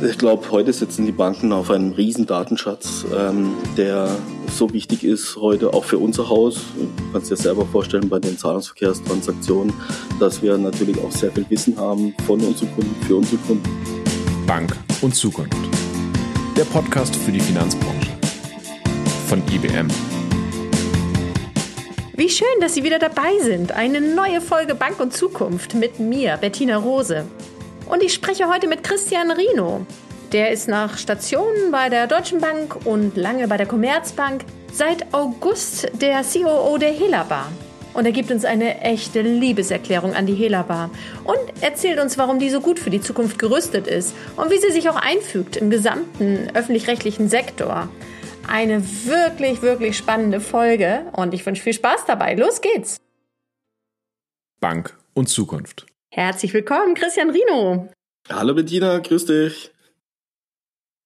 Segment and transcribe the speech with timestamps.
[0.00, 4.08] Ich glaube, heute sitzen die Banken auf einem riesen Datenschatz, ähm, der
[4.48, 6.60] so wichtig ist heute auch für unser Haus.
[6.76, 9.72] Du kannst dir selber vorstellen bei den Zahlungsverkehrstransaktionen,
[10.20, 13.68] dass wir natürlich auch sehr viel Wissen haben von unseren Kunden, für unsere Kunden.
[14.46, 15.56] Bank und Zukunft.
[16.56, 18.12] Der Podcast für die Finanzbranche.
[19.26, 19.88] Von IBM.
[22.14, 23.72] Wie schön, dass Sie wieder dabei sind.
[23.72, 27.24] Eine neue Folge Bank und Zukunft mit mir, Bettina Rose.
[27.88, 29.86] Und ich spreche heute mit Christian Rino.
[30.32, 35.88] Der ist nach Stationen bei der Deutschen Bank und lange bei der Commerzbank seit August
[35.94, 37.50] der COO der Helabar.
[37.94, 40.90] Und er gibt uns eine echte Liebeserklärung an die Helabar
[41.24, 44.70] und erzählt uns, warum die so gut für die Zukunft gerüstet ist und wie sie
[44.70, 47.88] sich auch einfügt im gesamten öffentlich-rechtlichen Sektor.
[48.46, 52.34] Eine wirklich, wirklich spannende Folge und ich wünsche viel Spaß dabei.
[52.34, 52.98] Los geht's!
[54.60, 55.86] Bank und Zukunft.
[56.10, 57.88] Herzlich willkommen, Christian Rino.
[58.30, 59.70] Hallo Bettina, grüß dich.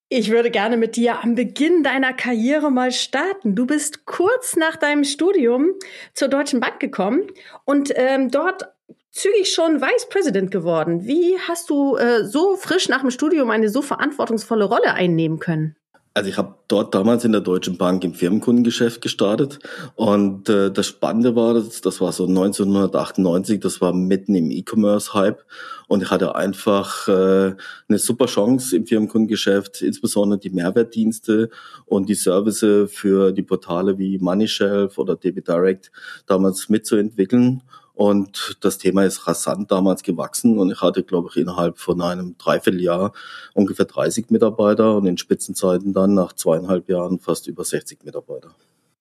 [0.09, 3.54] Ich würde gerne mit dir am Beginn deiner Karriere mal starten.
[3.54, 5.71] Du bist kurz nach deinem Studium
[6.15, 7.26] zur Deutschen Bank gekommen
[7.65, 8.74] und ähm, dort
[9.10, 11.07] zügig schon Vice President geworden.
[11.07, 15.76] Wie hast du äh, so frisch nach dem Studium eine so verantwortungsvolle Rolle einnehmen können?
[16.15, 19.60] Also ich habe dort damals in der Deutschen Bank im Firmenkundengeschäft gestartet
[19.95, 25.43] und äh, das Spannende war, das, das war so 1998, das war mitten im E-Commerce-Hype
[25.88, 27.54] und ich hatte einfach äh,
[27.88, 31.49] eine super Chance im Firmenkundengeschäft, insbesondere die Mehrwertdienste
[31.87, 35.93] und die Services für die Portale wie MoneyShelf oder Debit Direct
[36.26, 37.63] damals mitzuentwickeln
[37.95, 42.37] und das Thema ist rasant damals gewachsen und ich hatte, glaube ich, innerhalb von einem
[42.38, 43.12] Dreivierteljahr
[43.54, 48.54] ungefähr 30 Mitarbeiter und in Spitzenzeiten dann nach zweieinhalb Jahren fast über 60 Mitarbeiter.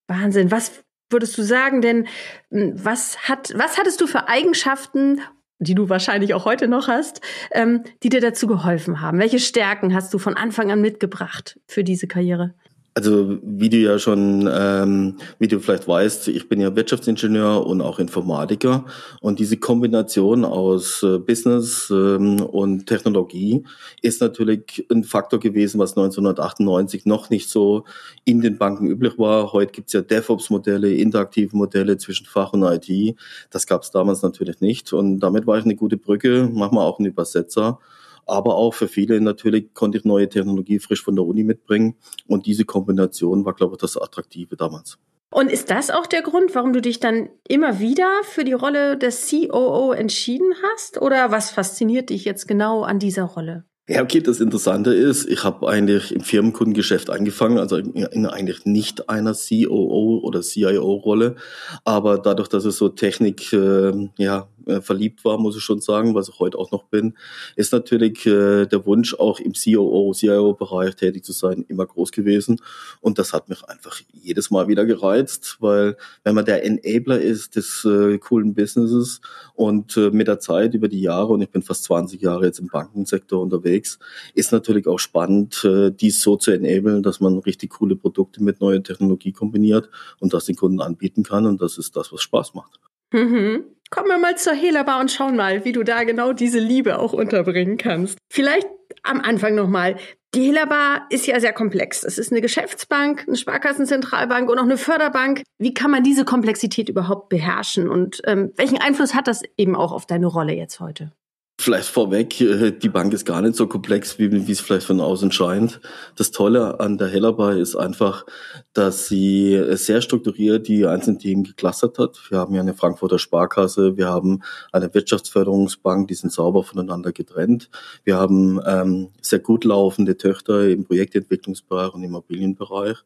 [0.07, 0.51] Wahnsinn.
[0.51, 2.07] Was würdest du sagen denn,
[2.49, 5.21] hm, was hat, was hattest du für Eigenschaften,
[5.59, 9.19] die du wahrscheinlich auch heute noch hast, ähm, die dir dazu geholfen haben?
[9.19, 12.55] Welche Stärken hast du von Anfang an mitgebracht für diese Karriere?
[12.93, 17.79] Also wie du ja schon, ähm, wie du vielleicht weißt, ich bin ja Wirtschaftsingenieur und
[17.79, 18.83] auch Informatiker
[19.21, 23.63] und diese Kombination aus äh, Business ähm, und Technologie
[24.01, 27.85] ist natürlich ein Faktor gewesen, was 1998 noch nicht so
[28.25, 29.53] in den Banken üblich war.
[29.53, 33.15] Heute gibt's ja DevOps-Modelle, interaktive Modelle zwischen Fach und IT.
[33.51, 36.99] Das gab's damals natürlich nicht und damit war ich eine gute Brücke, machen wir auch
[36.99, 37.79] einen Übersetzer
[38.25, 41.95] aber auch für viele natürlich konnte ich neue Technologie frisch von der Uni mitbringen.
[42.27, 44.97] Und diese Kombination war, glaube ich, das Attraktive damals.
[45.33, 48.97] Und ist das auch der Grund, warum du dich dann immer wieder für die Rolle
[48.97, 51.01] des COO entschieden hast?
[51.01, 53.63] Oder was fasziniert dich jetzt genau an dieser Rolle?
[53.87, 59.09] Ja, okay, das Interessante ist, ich habe eigentlich im Firmenkundengeschäft angefangen, also in eigentlich nicht
[59.09, 61.35] einer COO oder CIO-Rolle,
[61.83, 66.15] aber dadurch, dass es so Technik, äh, ja, äh, verliebt war, muss ich schon sagen,
[66.15, 67.15] was ich heute auch noch bin,
[67.55, 72.61] ist natürlich äh, der Wunsch, auch im COO, CIO-Bereich tätig zu sein, immer groß gewesen.
[73.01, 77.55] Und das hat mich einfach jedes Mal wieder gereizt, weil wenn man der Enabler ist
[77.55, 79.21] des äh, coolen Businesses
[79.55, 82.59] und äh, mit der Zeit über die Jahre, und ich bin fast 20 Jahre jetzt
[82.59, 83.99] im Bankensektor unterwegs,
[84.33, 88.61] ist natürlich auch spannend, äh, dies so zu enablen, dass man richtig coole Produkte mit
[88.61, 89.89] neuer Technologie kombiniert
[90.19, 91.45] und das den Kunden anbieten kann.
[91.45, 92.79] Und das ist das, was Spaß macht.
[93.11, 93.65] Mhm.
[93.93, 97.11] Kommen wir mal zur Helabar und schauen mal, wie du da genau diese Liebe auch
[97.11, 98.17] unterbringen kannst.
[98.31, 98.65] Vielleicht
[99.03, 99.97] am Anfang nochmal.
[100.33, 102.05] Die Helabar ist ja sehr komplex.
[102.05, 105.43] Es ist eine Geschäftsbank, eine Sparkassenzentralbank und auch eine Förderbank.
[105.59, 109.91] Wie kann man diese Komplexität überhaupt beherrschen und ähm, welchen Einfluss hat das eben auch
[109.91, 111.11] auf deine Rolle jetzt heute?
[111.61, 114.99] Vielleicht vorweg, äh, die Bank ist gar nicht so komplex, wie, wie es vielleicht von
[114.99, 115.79] außen scheint.
[116.15, 118.25] Das Tolle an der Hellerby ist einfach,
[118.73, 122.19] dass sie sehr strukturiert die einzelnen Themen geklustert hat.
[122.31, 124.41] Wir haben ja eine Frankfurter Sparkasse, wir haben
[124.71, 127.69] eine Wirtschaftsförderungsbank, die sind sauber voneinander getrennt.
[128.03, 132.97] Wir haben ähm, sehr gut laufende Töchter im Projektentwicklungsbereich und Immobilienbereich.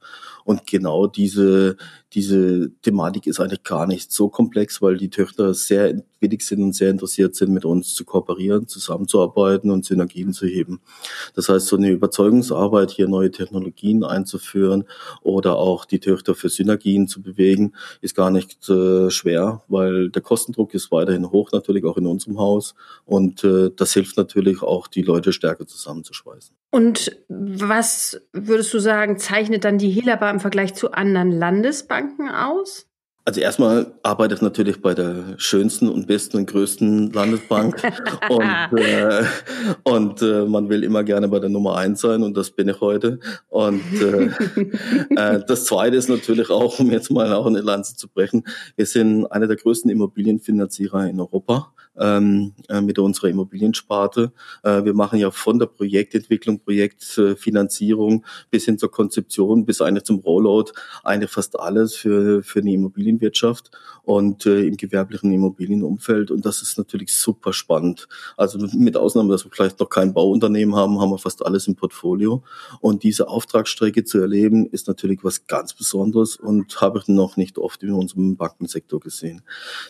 [0.46, 1.76] Und genau diese,
[2.14, 6.74] diese Thematik ist eigentlich gar nicht so komplex, weil die Töchter sehr willig sind und
[6.74, 10.82] sehr interessiert sind, mit uns zu kooperieren, zusammenzuarbeiten und Synergien zu heben.
[11.36, 14.86] Das heißt, so eine Überzeugungsarbeit, hier neue Technologien einzuführen
[15.22, 20.22] oder auch die Töchter für Synergien zu bewegen, ist gar nicht äh, schwer, weil der
[20.22, 22.76] Kostendruck ist weiterhin hoch, natürlich auch in unserem Haus.
[23.06, 26.56] Und äh, das hilft natürlich auch, die Leute stärker zusammenzuschweißen.
[26.72, 32.88] Und was würdest du sagen, zeichnet dann die Helaba im Vergleich zu anderen Landesbanken aus?
[33.28, 37.82] Also erstmal arbeite ich natürlich bei der schönsten und besten und größten Landesbank
[38.30, 39.24] und, äh,
[39.84, 42.80] und äh, man will immer gerne bei der Nummer eins sein und das bin ich
[42.82, 43.20] heute.
[43.50, 44.30] Und äh,
[45.16, 48.44] äh, das Zweite ist natürlich auch, um jetzt mal auch eine Lanze zu brechen,
[48.76, 54.32] wir sind einer der größten Immobilienfinanzierer in Europa ähm, äh, mit unserer Immobiliensparte.
[54.64, 60.20] Äh, wir machen ja von der Projektentwicklung, Projektfinanzierung bis hin zur Konzeption, bis eigentlich zum
[60.20, 60.72] Rollout
[61.04, 63.72] eigentlich fast alles für, für eine Immobilienwirtschaft
[64.04, 66.32] und äh, im gewerblichen Immobilienumfeld.
[66.32, 68.08] Und das ist natürlich super spannend.
[68.38, 71.76] Also mit Ausnahme, dass wir vielleicht noch kein Bauunternehmen haben, haben wir fast alles im
[71.76, 72.44] Portfolio.
[72.82, 77.58] Und diese Auftragsstrecke zu erleben, ist natürlich was ganz Besonderes und habe ich noch nicht
[77.58, 79.42] oft in unserem Bankensektor gesehen.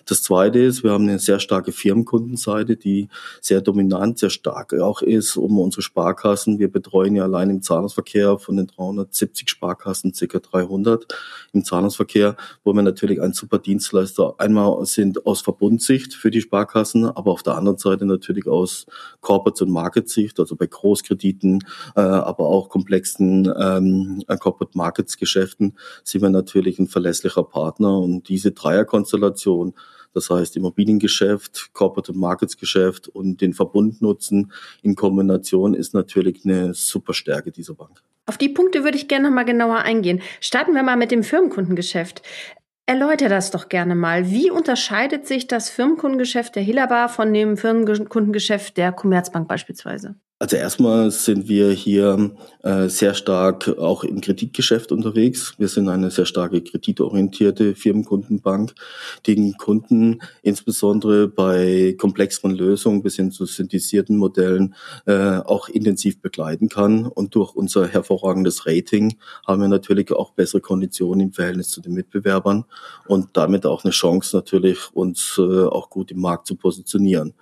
[0.05, 3.07] Das Zweite ist, wir haben eine sehr starke Firma Firmenkundenseite, die
[3.41, 6.59] sehr dominant, sehr stark auch ist, um unsere Sparkassen.
[6.59, 11.07] Wir betreuen ja allein im Zahlungsverkehr von den 370 Sparkassen circa 300
[11.53, 17.05] im Zahlungsverkehr, wo wir natürlich ein super Dienstleister einmal sind aus Verbundsicht für die Sparkassen,
[17.05, 18.85] aber auf der anderen Seite natürlich aus
[19.21, 21.63] Corporate- und Market-Sicht, also bei Großkrediten,
[21.95, 28.27] äh, aber auch komplexen ähm, Corporate Markets Geschäften sind wir natürlich ein verlässlicher Partner und
[28.27, 29.73] diese Dreierkonstellation
[30.15, 34.51] das heißt, Immobiliengeschäft, Corporate Markets Geschäft und den Verbundnutzen
[34.81, 38.01] in Kombination ist natürlich eine super Stärke dieser Bank.
[38.25, 40.21] Auf die Punkte würde ich gerne noch mal genauer eingehen.
[40.39, 42.23] Starten wir mal mit dem Firmenkundengeschäft.
[42.87, 44.29] Erläuter das doch gerne mal.
[44.29, 50.15] Wie unterscheidet sich das Firmenkundengeschäft der Hillabar von dem Firmenkundengeschäft der Commerzbank beispielsweise?
[50.37, 55.53] Also erstmal sind wir hier äh, sehr stark auch im Kreditgeschäft unterwegs.
[55.57, 58.75] Wir sind eine sehr starke kreditorientierte Firmenkundenbank,
[59.25, 66.21] die den Kunden insbesondere bei komplexeren Lösungen bis hin zu synthetisierten Modellen äh, auch intensiv
[66.21, 67.05] begleiten kann.
[67.05, 69.17] Und durch unser hervorragendes Rating
[69.47, 72.65] haben wir natürlich auch bessere Konditionen im Verhältnis zu den Mitbewerbern
[73.07, 77.35] und damit auch eine Chance natürlich, uns äh, auch gut im Markt zu positionieren.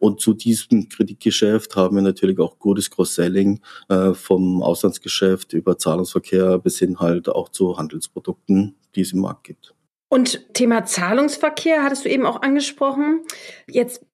[0.00, 6.58] Und zu diesem Kreditgeschäft haben wir natürlich auch gutes Cross-Selling äh, vom Auslandsgeschäft über Zahlungsverkehr
[6.58, 9.74] bis hin halt auch zu Handelsprodukten, die es im Markt gibt.
[10.12, 13.20] Und Thema Zahlungsverkehr hattest du eben auch angesprochen.
[13.68, 14.04] Jetzt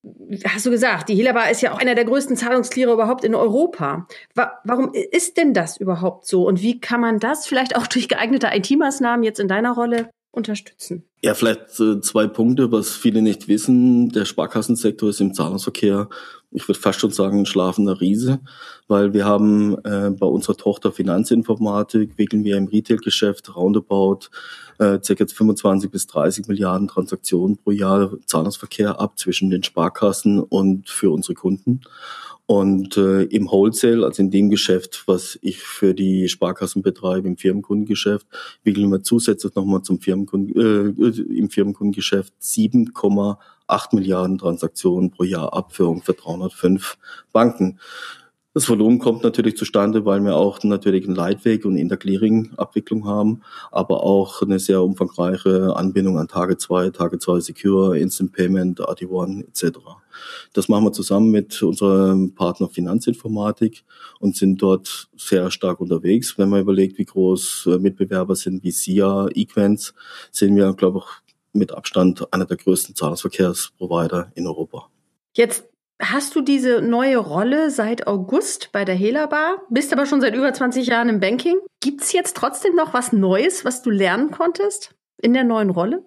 [0.45, 4.07] hast du gesagt, die Helaba ist ja auch einer der größten Zahlungsklierer überhaupt in Europa.
[4.35, 6.47] Warum ist denn das überhaupt so?
[6.47, 11.05] Und wie kann man das vielleicht auch durch geeignete IT-Maßnahmen jetzt in deiner Rolle unterstützen?
[11.23, 14.11] Ja, vielleicht äh, zwei Punkte, was viele nicht wissen.
[14.11, 16.09] Der Sparkassensektor ist im Zahlungsverkehr,
[16.53, 18.41] ich würde fast schon sagen, ein schlafender Riese,
[18.87, 24.29] weil wir haben äh, bei unserer Tochter Finanzinformatik, wickeln wir im Retail-Geschäft roundabout
[24.79, 25.27] äh, ca.
[25.27, 31.35] 25 bis 30 Milliarden Transaktionen pro Jahr Zahlungsverkehr ab zwischen den Sparkassen und für unsere
[31.35, 31.81] Kunden.
[32.47, 37.37] Und äh, im Wholesale, also in dem Geschäft, was ich für die Sparkassen betreibe, im
[37.37, 38.25] Firmenkundengeschäft,
[38.63, 45.75] wickeln wir zusätzlich nochmal zum Firmenkunden, äh, im Firmenkundengeschäft 7,8 Milliarden Transaktionen pro Jahr ab
[45.75, 46.97] für ungefähr 305
[47.33, 47.81] Banken.
[48.57, 54.03] Das Volumen kommt natürlich zustande, weil wir auch natürlich einen Leitweg und Interclearing-Abwicklung haben, aber
[54.03, 59.79] auch eine sehr umfangreiche Anbindung an Tage 2, Tage 2 Secure, Instant Payment, RT1 etc.
[60.55, 63.85] Das machen wir zusammen mit unserem Partner Finanzinformatik
[64.21, 66.39] und sind dort sehr stark unterwegs.
[66.39, 69.93] Wenn man überlegt, wie groß äh, Mitbewerber sind wie SIA, Equens,
[70.33, 74.89] sind wir, glaube ich, mit Abstand einer der größten Zahlungsverkehrsprovider in Europa.
[75.35, 75.67] Jetzt
[76.01, 79.29] Hast du diese neue Rolle seit August bei der Hela
[79.71, 81.59] bist aber schon seit über 20 Jahren im Banking.
[81.81, 86.05] Gibt es jetzt trotzdem noch was Neues, was du lernen konntest in der neuen Rolle?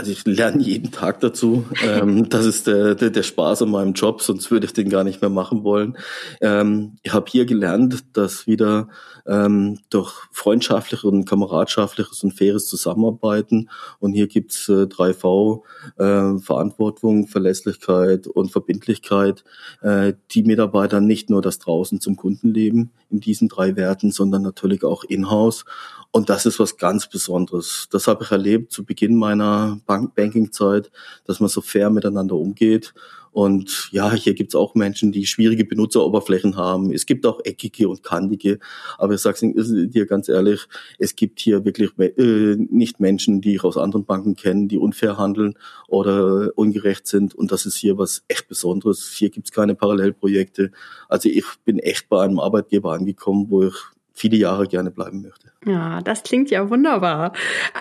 [0.00, 1.66] Also ich lerne jeden Tag dazu.
[1.84, 5.04] ähm, das ist der, der, der Spaß an meinem Job, sonst würde ich den gar
[5.04, 5.98] nicht mehr machen wollen.
[6.40, 8.88] Ähm, ich habe hier gelernt, dass wieder
[9.26, 15.64] ähm, durch freundschaftliches und kameradschaftliches und faires Zusammenarbeiten und hier gibt's äh, 3V,
[15.98, 19.44] äh, Verantwortung, Verlässlichkeit und Verbindlichkeit,
[19.82, 24.40] äh, die Mitarbeiter nicht nur das draußen zum Kunden leben in diesen drei Werten, sondern
[24.40, 25.66] natürlich auch in-house
[26.12, 27.88] und das ist was ganz Besonderes.
[27.90, 29.78] Das habe ich erlebt zu Beginn meiner
[30.14, 30.90] Banking-Zeit,
[31.24, 32.94] dass man so fair miteinander umgeht.
[33.32, 36.92] Und ja, hier gibt's auch Menschen, die schwierige Benutzeroberflächen haben.
[36.92, 38.58] Es gibt auch eckige und kantige.
[38.98, 39.52] Aber ich sage
[39.86, 40.66] dir ganz ehrlich,
[40.98, 45.16] es gibt hier wirklich äh, nicht Menschen, die ich aus anderen Banken kenne, die unfair
[45.16, 45.54] handeln
[45.86, 47.34] oder ungerecht sind.
[47.34, 49.12] Und das ist hier was echt Besonderes.
[49.12, 50.72] Hier gibt's keine Parallelprojekte.
[51.08, 53.76] Also ich bin echt bei einem Arbeitgeber angekommen, wo ich
[54.20, 55.50] viele Jahre gerne bleiben möchte.
[55.66, 57.32] Ja, das klingt ja wunderbar.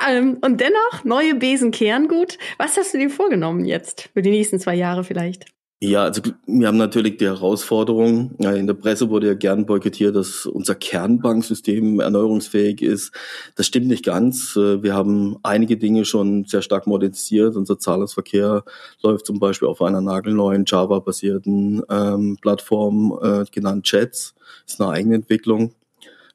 [0.09, 2.37] Ähm, und dennoch, neue Besen kehren gut.
[2.57, 5.45] Was hast du dir vorgenommen jetzt für die nächsten zwei Jahre vielleicht?
[5.81, 10.45] Ja, also wir haben natürlich die Herausforderung, in der Presse wurde ja gern boykottiert, dass
[10.45, 13.13] unser Kernbanksystem erneuerungsfähig ist.
[13.55, 14.57] Das stimmt nicht ganz.
[14.57, 17.55] Wir haben einige Dinge schon sehr stark modernisiert.
[17.55, 18.65] Unser Zahlungsverkehr
[19.01, 24.35] läuft zum Beispiel auf einer nagelneuen Java-basierten ähm, Plattform, äh, genannt Chats.
[24.65, 25.71] Das ist eine eigene Entwicklung,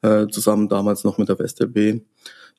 [0.04, 2.02] äh, zusammen damals noch mit der WestLB.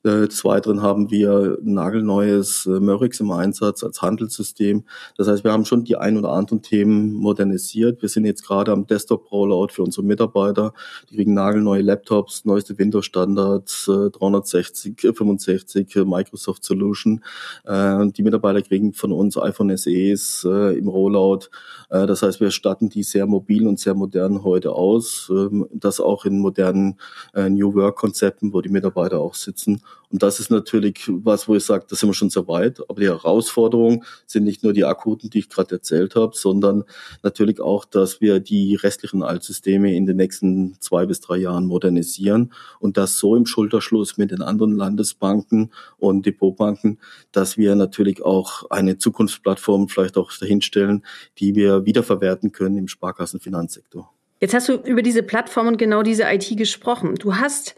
[0.06, 4.84] Äh, des Weiteren haben wir nagelneues äh, Mörix im Einsatz als Handelssystem.
[5.18, 8.04] Das heißt, wir haben schon die ein oder anderen Themen modernisiert.
[8.04, 10.74] Wir sind jetzt gerade am Desktop-Rollout für unsere Mitarbeiter.
[11.10, 17.24] Die kriegen nagelneue Laptops, neueste Windows-Standards, 360, 65 Microsoft Solution.
[17.64, 21.50] Äh, die Mitarbeiter kriegen von uns iPhone SEs im Rollout.
[21.90, 25.32] Das heißt, wir statten die sehr mobil und sehr modern heute aus.
[25.32, 26.98] Ähm, das auch in modernen
[27.34, 29.82] New Work-Konzepten, wo die Mitarbeiter auch sitzen.
[30.12, 32.80] Und das ist natürlich was, wo ich sage, da sind wir schon sehr weit.
[32.90, 36.84] Aber die Herausforderungen sind nicht nur die akuten, die ich gerade erzählt habe, sondern
[37.24, 42.54] natürlich auch, dass wir die restlichen Altsysteme in den nächsten zwei bis drei Jahren modernisieren
[42.80, 47.00] und das so im Schulterschluss mit den anderen Landesbanken und Depotbanken,
[47.32, 51.06] dass wir natürlich auch eine Zukunftsplattform vielleicht auch dahinstellen,
[51.40, 54.12] die wir wiederverwerten können im Sparkassenfinanzsektor.
[54.42, 57.16] Jetzt hast du über diese Plattform und genau diese IT gesprochen.
[57.16, 57.76] Du hast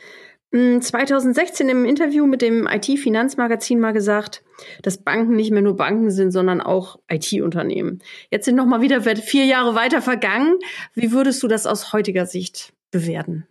[0.52, 4.44] 2016 hm, im Interview mit dem IT-Finanzmagazin mal gesagt,
[4.82, 8.00] dass Banken nicht mehr nur Banken sind, sondern auch IT-Unternehmen.
[8.32, 10.58] Jetzt sind noch mal wieder vier Jahre weiter vergangen.
[10.94, 13.46] Wie würdest du das aus heutiger Sicht bewerten?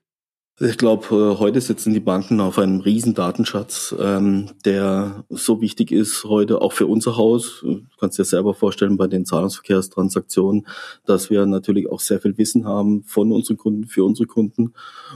[0.59, 5.93] Ich glaube, äh, heute sitzen die Banken auf einem riesen Datenschatz, ähm, der so wichtig
[5.93, 7.61] ist heute auch für unser Haus.
[7.61, 10.67] Du kannst dir selber vorstellen bei den Zahlungsverkehrstransaktionen,
[11.05, 14.73] dass wir natürlich auch sehr viel Wissen haben von unseren Kunden, für unsere Kunden.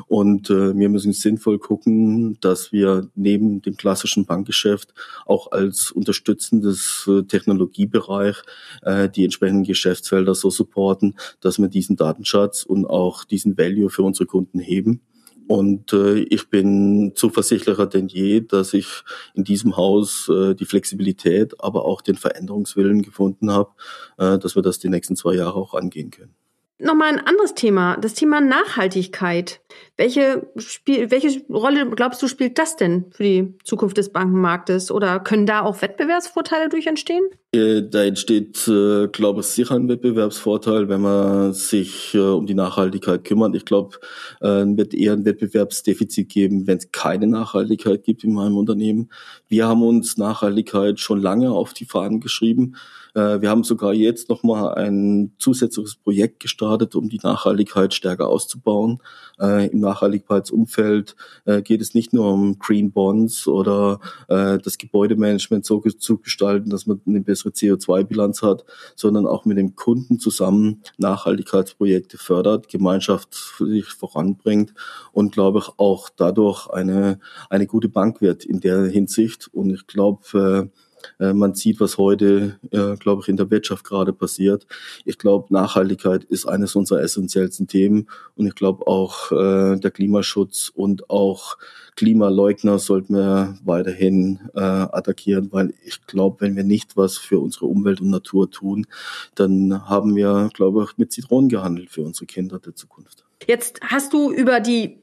[0.09, 4.93] Und äh, wir müssen sinnvoll gucken, dass wir neben dem klassischen Bankgeschäft
[5.25, 8.43] auch als unterstützendes äh, Technologiebereich
[8.83, 14.03] äh, die entsprechenden Geschäftsfelder so supporten, dass wir diesen Datenschatz und auch diesen Value für
[14.03, 15.01] unsere Kunden heben.
[15.50, 18.87] Und äh, ich bin zuversichtlicher denn je, dass ich
[19.35, 23.71] in diesem Haus äh, die Flexibilität, aber auch den Veränderungswillen gefunden habe,
[24.16, 26.37] äh, dass wir das die nächsten zwei Jahre auch angehen können.
[26.83, 29.61] Nochmal ein anderes Thema, das Thema Nachhaltigkeit.
[29.99, 34.91] Welche, Spiel, welche Rolle glaubst du spielt das denn für die Zukunft des Bankenmarktes?
[34.91, 37.23] Oder können da auch Wettbewerbsvorteile durch entstehen?
[37.53, 42.55] Äh, da entsteht, äh, glaube ich, sicher ein Wettbewerbsvorteil, wenn man sich äh, um die
[42.55, 43.55] Nachhaltigkeit kümmert.
[43.57, 43.99] Ich glaube,
[44.41, 49.11] äh, wird eher ein Wettbewerbsdefizit geben, wenn es keine Nachhaltigkeit gibt in meinem Unternehmen.
[49.49, 52.77] Wir haben uns Nachhaltigkeit schon lange auf die Fahnen geschrieben.
[53.14, 59.02] Äh, wir haben sogar jetzt nochmal ein zusätzliches Projekt gestartet, um die Nachhaltigkeit stärker auszubauen.
[59.40, 65.81] Äh, Im Nachhaltigkeitsumfeld äh, geht es nicht nur um Green Bonds oder das Gebäudemanagement so
[65.81, 68.64] zu gestalten, dass man eine bessere CO2-Bilanz hat,
[68.95, 74.75] sondern auch mit dem Kunden zusammen Nachhaltigkeitsprojekte fördert, gemeinschaftlich voranbringt
[75.12, 79.49] und glaube ich auch dadurch eine, eine gute Bank wird in der Hinsicht.
[79.52, 80.71] Und ich glaube,
[81.19, 84.66] man sieht, was heute, äh, glaube ich, in der Wirtschaft gerade passiert.
[85.04, 90.71] Ich glaube, Nachhaltigkeit ist eines unserer essentiellsten Themen und ich glaube auch äh, der Klimaschutz
[90.75, 91.59] und auch
[91.97, 97.66] Klimaleugner sollten wir weiterhin äh, attackieren, weil ich glaube, wenn wir nicht was für unsere
[97.66, 98.87] Umwelt und Natur tun,
[99.35, 103.25] dann haben wir, glaube ich, mit Zitronen gehandelt für unsere Kinder der Zukunft.
[103.47, 105.00] Jetzt hast du über die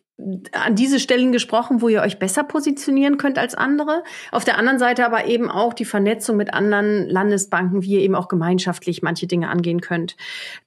[0.51, 4.03] an diese Stellen gesprochen, wo ihr euch besser positionieren könnt als andere.
[4.31, 8.15] Auf der anderen Seite aber eben auch die Vernetzung mit anderen Landesbanken, wie ihr eben
[8.15, 10.17] auch gemeinschaftlich manche Dinge angehen könnt.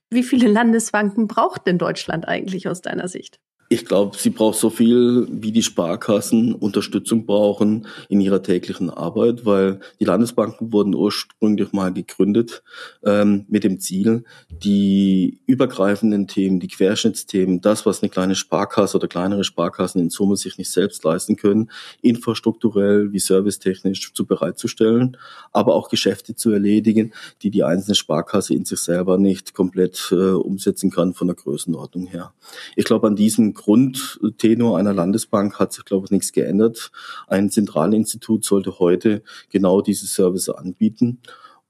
[0.09, 3.39] Wie viele Landesbanken braucht denn Deutschland eigentlich aus deiner Sicht?
[3.73, 9.45] Ich glaube, sie braucht so viel, wie die Sparkassen Unterstützung brauchen in ihrer täglichen Arbeit,
[9.45, 12.63] weil die Landesbanken wurden ursprünglich mal gegründet
[13.05, 19.07] ähm, mit dem Ziel, die übergreifenden Themen, die Querschnittsthemen, das, was eine kleine Sparkasse oder
[19.07, 25.15] kleinere Sparkassen in Summe sich nicht selbst leisten können, infrastrukturell wie servicetechnisch zu bereitzustellen,
[25.53, 30.15] aber auch Geschäfte zu erledigen, die die einzelne Sparkasse in sich selber nicht komplett äh,
[30.15, 32.33] umsetzen kann von der Größenordnung her.
[32.75, 36.91] Ich glaube, an diesem Grundtenor einer Landesbank hat sich, glaube ich, nichts geändert.
[37.27, 41.19] Ein Zentralinstitut sollte heute genau diese Service anbieten.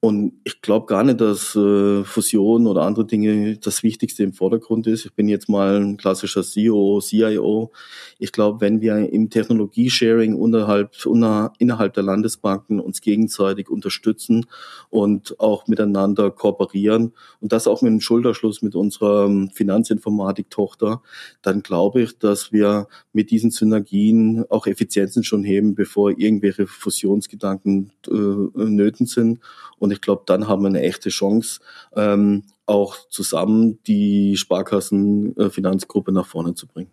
[0.04, 4.88] Und ich glaube gar nicht, dass äh, Fusion oder andere Dinge das Wichtigste im Vordergrund
[4.88, 5.06] ist.
[5.06, 7.72] Ich bin jetzt mal ein klassischer CEO, CIO.
[8.18, 14.48] Ich glaube, wenn wir im Technologiesharing unterhalb, unter, innerhalb der Landesbanken uns gegenseitig unterstützen
[14.90, 21.04] und auch miteinander kooperieren und das auch mit einem Schulterschluss mit unserer Finanzinformatik-Tochter,
[21.44, 27.92] dann glaube ich, dass wir mit diesen Synergien auch Effizienzen schon heben, bevor irgendwelche Fusionsgedanken
[28.08, 29.42] äh, nöten sind.
[29.78, 31.60] Und ich glaube, dann haben wir eine echte Chance,
[31.96, 36.92] ähm, auch zusammen die Sparkassenfinanzgruppe nach vorne zu bringen.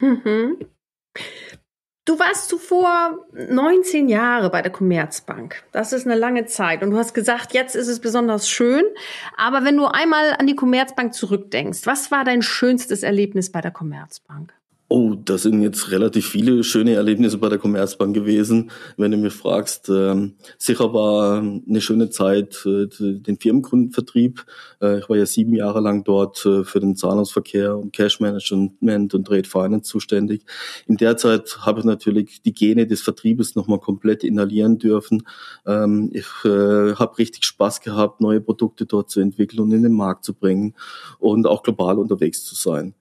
[0.00, 0.58] Mhm.
[2.06, 5.64] Du warst zuvor 19 Jahre bei der Commerzbank.
[5.72, 6.84] Das ist eine lange Zeit.
[6.84, 8.84] Und du hast gesagt, jetzt ist es besonders schön.
[9.36, 13.72] Aber wenn du einmal an die Commerzbank zurückdenkst, was war dein schönstes Erlebnis bei der
[13.72, 14.54] Commerzbank?
[14.88, 18.70] Oh, das sind jetzt relativ viele schöne Erlebnisse bei der Commerzbank gewesen.
[18.96, 24.46] Wenn du mich fragst, ähm, sicher war eine schöne Zeit äh, den Firmenkundenvertrieb.
[24.80, 29.12] Äh, ich war ja sieben Jahre lang dort äh, für den Zahlungsverkehr und Cash Management
[29.12, 30.42] und Trade Finance zuständig.
[30.86, 35.24] In der Zeit habe ich natürlich die Gene des Vertriebes nochmal komplett inhalieren dürfen.
[35.66, 39.94] Ähm, ich äh, habe richtig Spaß gehabt, neue Produkte dort zu entwickeln und in den
[39.94, 40.76] Markt zu bringen
[41.18, 42.94] und auch global unterwegs zu sein.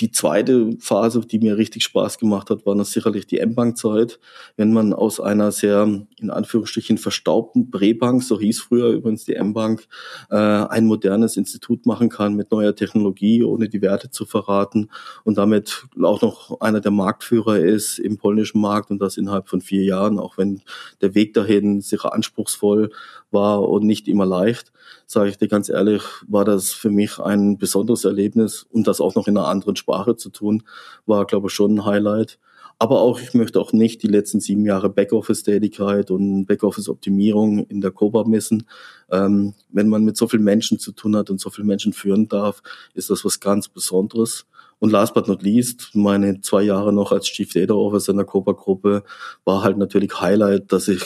[0.00, 4.20] Die zweite Phase, die mir richtig Spaß gemacht hat, war dann sicherlich die M-Bank-Zeit.
[4.56, 9.88] Wenn man aus einer sehr, in Anführungsstrichen, verstaubten Brebank, so hieß früher übrigens die M-Bank,
[10.30, 14.88] äh, ein modernes Institut machen kann mit neuer Technologie, ohne die Werte zu verraten
[15.24, 19.60] und damit auch noch einer der Marktführer ist im polnischen Markt und das innerhalb von
[19.60, 20.62] vier Jahren, auch wenn
[21.00, 22.90] der Weg dahin sicher anspruchsvoll
[23.30, 24.72] war und nicht immer leicht,
[25.06, 29.14] sage ich dir ganz ehrlich, war das für mich ein besonderes Erlebnis und das auch
[29.14, 30.62] noch in einer anderen Sprache zu tun,
[31.06, 32.38] war, glaube ich, schon ein Highlight.
[32.80, 37.90] Aber auch, ich möchte auch nicht die letzten sieben Jahre Backoffice-Tätigkeit und Backoffice-Optimierung in der
[37.90, 38.68] COBA missen.
[39.10, 42.28] Ähm, wenn man mit so vielen Menschen zu tun hat und so viele Menschen führen
[42.28, 42.62] darf,
[42.94, 44.46] ist das was ganz Besonderes.
[44.80, 48.26] Und last but not least, meine zwei Jahre noch als Chief Data Officer in der
[48.26, 49.02] COBA-Gruppe
[49.44, 51.02] war halt natürlich Highlight, dass ich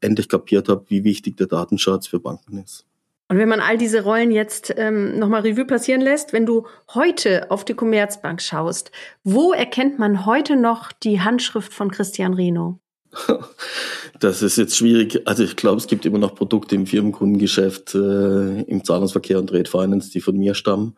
[0.00, 2.84] endlich kapiert habe, wie wichtig der Datenschatz für Banken ist.
[3.28, 7.50] Und wenn man all diese Rollen jetzt ähm, nochmal Revue passieren lässt, wenn du heute
[7.50, 12.78] auf die Commerzbank schaust, wo erkennt man heute noch die Handschrift von Christian Rino?
[14.20, 15.26] Das ist jetzt schwierig.
[15.26, 19.68] Also ich glaube, es gibt immer noch Produkte im Firmenkundengeschäft, äh, im Zahlungsverkehr und Trade
[19.68, 20.96] Finance, die von mir stammen.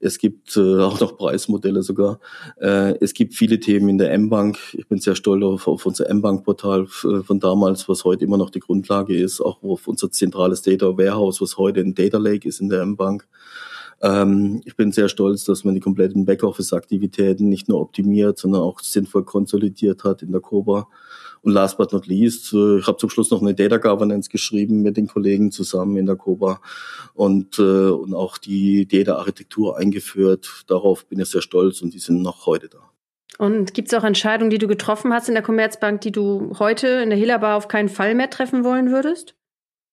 [0.00, 2.20] Es gibt äh, auch noch Preismodelle sogar.
[2.60, 4.58] Äh, es gibt viele Themen in der M-Bank.
[4.74, 8.50] Ich bin sehr stolz auf, auf unser M-Bank-Portal äh, von damals, was heute immer noch
[8.50, 12.60] die Grundlage ist, auch auf unser zentrales Data Warehouse, was heute ein Data Lake ist
[12.60, 13.26] in der M-Bank.
[14.00, 18.80] Ähm, ich bin sehr stolz, dass man die kompletten Backoffice-Aktivitäten nicht nur optimiert, sondern auch
[18.80, 20.88] sinnvoll konsolidiert hat in der COBA.
[21.42, 24.82] Und last but not least, äh, ich habe zum Schluss noch eine Data Governance geschrieben
[24.82, 26.60] mit den Kollegen zusammen in der COBA
[27.14, 30.64] und, äh, und auch die Data-Architektur eingeführt.
[30.66, 32.78] Darauf bin ich sehr stolz und die sind noch heute da.
[33.38, 36.88] Und gibt es auch Entscheidungen, die du getroffen hast in der Commerzbank, die du heute
[36.88, 39.37] in der Hela auf keinen Fall mehr treffen wollen würdest?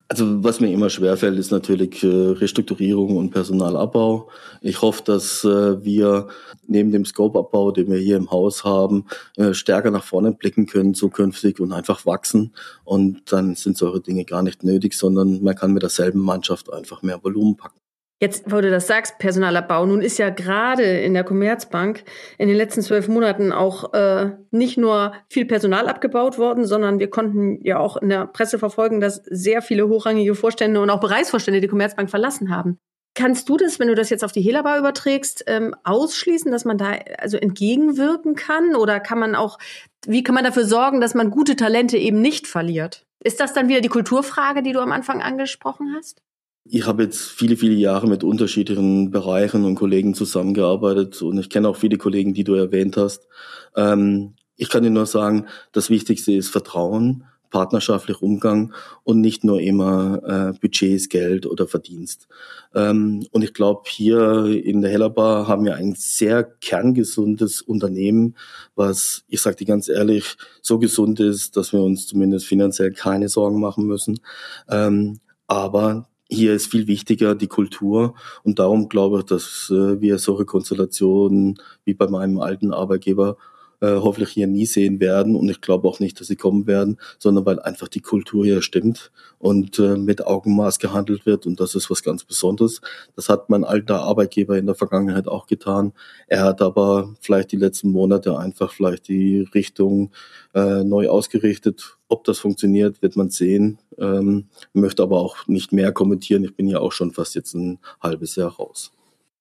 [0.07, 4.29] Also was mir immer schwerfällt, ist natürlich äh, Restrukturierung und Personalabbau.
[4.61, 6.27] Ich hoffe, dass äh, wir
[6.67, 10.93] neben dem Scope-Abbau, den wir hier im Haus haben, äh, stärker nach vorne blicken können
[10.93, 12.53] zukünftig und einfach wachsen.
[12.83, 17.01] Und dann sind solche Dinge gar nicht nötig, sondern man kann mit derselben Mannschaft einfach
[17.01, 17.79] mehr Volumen packen.
[18.21, 22.06] Jetzt, wo du das sagst, Personalabbau, nun ist ja gerade in der Commerzbank
[22.38, 27.10] in den letzten zwölf Monaten auch äh, nicht nur viel Personal abgebaut worden, sondern wir
[27.10, 31.60] konnten ja auch in der Presse verfolgen, dass sehr viele hochrangige Vorstände und auch Bereichsvorstände
[31.60, 32.80] die Commerzbank verlassen haben.
[33.15, 36.78] Kannst du das, wenn du das jetzt auf die Helaba überträgst, ähm, ausschließen, dass man
[36.78, 38.75] da also entgegenwirken kann?
[38.75, 39.58] Oder kann man auch,
[40.06, 43.06] wie kann man dafür sorgen, dass man gute Talente eben nicht verliert?
[43.21, 46.21] Ist das dann wieder die Kulturfrage, die du am Anfang angesprochen hast?
[46.67, 51.69] Ich habe jetzt viele, viele Jahre mit unterschiedlichen Bereichen und Kollegen zusammengearbeitet und ich kenne
[51.69, 53.28] auch viele Kollegen, die du erwähnt hast.
[53.75, 58.73] Ähm, ich kann dir nur sagen, das Wichtigste ist Vertrauen, partnerschaftlicher Umgang
[59.04, 62.28] und nicht nur immer äh, Budgets, Geld oder Verdienst.
[62.73, 68.36] Ähm, und ich glaube, hier in der Hellerbar haben wir ein sehr kerngesundes Unternehmen,
[68.73, 73.30] was, ich sage dir ganz ehrlich, so gesund ist, dass wir uns zumindest finanziell keine
[73.30, 74.19] Sorgen machen müssen.
[74.67, 78.15] Ähm, aber hier ist viel wichtiger die Kultur.
[78.43, 83.38] Und darum glaube ich, dass äh, wir solche Konstellationen wie bei meinem alten Arbeitgeber
[83.81, 86.97] äh, hoffentlich hier nie sehen werden und ich glaube auch nicht, dass sie kommen werden,
[87.19, 91.75] sondern weil einfach die Kultur hier stimmt und äh, mit Augenmaß gehandelt wird und das
[91.75, 92.81] ist was ganz Besonderes.
[93.15, 95.93] Das hat mein alter Arbeitgeber in der Vergangenheit auch getan.
[96.27, 100.11] Er hat aber vielleicht die letzten Monate einfach vielleicht die Richtung
[100.53, 101.97] äh, neu ausgerichtet.
[102.07, 103.79] Ob das funktioniert, wird man sehen.
[103.97, 106.43] Ähm, möchte aber auch nicht mehr kommentieren.
[106.43, 108.91] Ich bin ja auch schon fast jetzt ein halbes Jahr raus.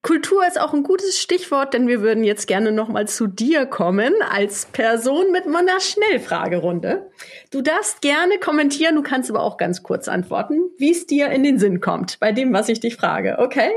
[0.04, 4.12] Kultur ist auch ein gutes Stichwort, denn wir würden jetzt gerne nochmal zu dir kommen
[4.28, 7.10] als Person mit meiner Schnellfragerunde.
[7.50, 11.42] Du darfst gerne kommentieren, du kannst aber auch ganz kurz antworten, wie es dir in
[11.42, 13.70] den Sinn kommt bei dem, was ich dich frage, okay?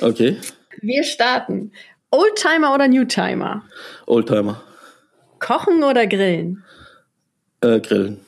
[0.00, 0.36] Okay.
[0.80, 1.72] Wir starten.
[2.12, 3.64] Oldtimer oder Newtimer?
[4.06, 4.62] Oldtimer.
[5.40, 6.62] Kochen oder grillen?
[7.62, 8.20] Äh, grillen.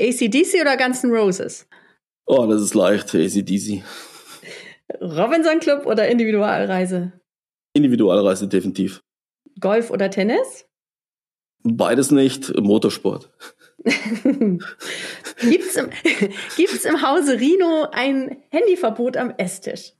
[0.00, 1.66] ACDC oder Guns N' Roses?
[2.24, 3.82] Oh, das ist leicht, ACDC.
[5.00, 7.12] Robinson Club oder Individualreise?
[7.72, 9.00] Individualreise definitiv.
[9.60, 10.66] Golf oder Tennis?
[11.62, 13.30] Beides nicht, Motorsport.
[13.84, 15.90] Gibt es im,
[16.56, 19.92] gibt's im Hause Rino ein Handyverbot am Esstisch?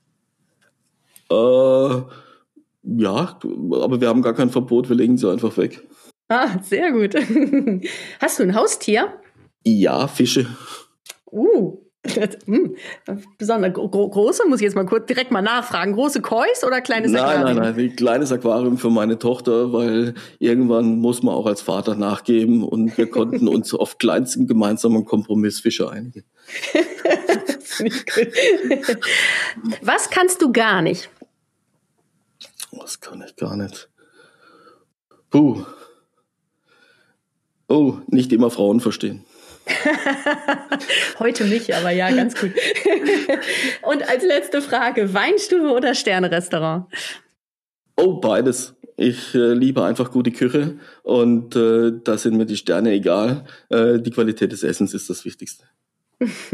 [1.29, 2.07] Äh, ja,
[2.83, 5.83] aber wir haben gar kein Verbot, wir legen sie einfach weg.
[6.27, 7.15] Ah, sehr gut.
[8.19, 9.13] Hast du ein Haustier?
[9.63, 10.47] Ja, Fische.
[11.31, 11.77] Uh,
[12.45, 12.75] hm,
[13.37, 15.93] besonders gro große, muss ich jetzt mal kurz direkt mal nachfragen.
[15.93, 17.45] Große Kois oder kleines nein, Aquarium?
[17.45, 21.95] Nein, nein, nein, kleines Aquarium für meine Tochter, weil irgendwann muss man auch als Vater
[21.95, 26.23] nachgeben und wir konnten uns auf kleinsten gemeinsamen Kompromiss Fische einigen.
[29.81, 31.09] Was kannst du gar nicht?
[32.71, 33.89] Was kann ich gar nicht?
[35.29, 35.63] Puh.
[37.67, 39.25] Oh, nicht immer Frauen verstehen.
[41.19, 42.51] Heute nicht, aber ja, ganz gut.
[43.81, 46.85] Und als letzte Frage, Weinstube oder Sternerestaurant?
[47.97, 48.75] Oh, beides.
[48.97, 53.43] Ich äh, liebe einfach gute Küche und äh, da sind mir die Sterne egal.
[53.69, 55.65] Äh, die Qualität des Essens ist das Wichtigste.